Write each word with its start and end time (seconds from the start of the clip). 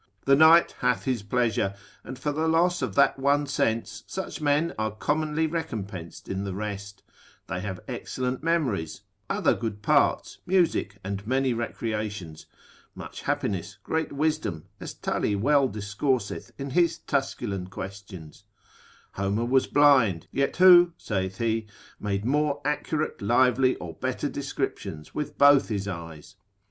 The 0.25 0.35
night 0.35 0.71
hath 0.79 1.03
his 1.05 1.21
pleasure; 1.21 1.75
and 2.03 2.17
for 2.17 2.31
the 2.31 2.47
loss 2.47 2.81
of 2.81 2.95
that 2.95 3.19
one 3.19 3.45
sense 3.45 4.03
such 4.07 4.41
men 4.41 4.73
are 4.75 4.89
commonly 4.95 5.45
recompensed 5.45 6.27
in 6.27 6.43
the 6.43 6.55
rest; 6.55 7.03
they 7.45 7.59
have 7.59 7.79
excellent 7.87 8.41
memories, 8.41 9.01
other 9.29 9.53
good 9.53 9.83
parts, 9.83 10.39
music, 10.47 10.97
and 11.03 11.27
many 11.27 11.53
recreations; 11.53 12.47
much 12.95 13.21
happiness, 13.21 13.77
great 13.83 14.11
wisdom, 14.11 14.65
as 14.79 14.95
Tully 14.95 15.35
well 15.35 15.67
discourseth 15.67 16.49
in 16.57 16.71
his 16.71 16.97
Tusculan 16.97 17.67
questions: 17.69 18.43
Homer 19.11 19.45
was 19.45 19.67
blind, 19.67 20.25
yet 20.31 20.57
who 20.57 20.93
(saith 20.97 21.37
he) 21.37 21.67
made 21.99 22.25
more 22.25 22.59
accurate, 22.65 23.21
lively, 23.21 23.75
or 23.75 23.93
better 23.93 24.27
descriptions, 24.29 25.13
with 25.13 25.37
both 25.37 25.67
his 25.67 25.87
eyes? 25.87 26.37